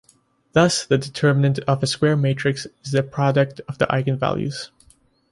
[0.53, 4.71] Thus the determinant of a square matrix is the product of the eigenvalues.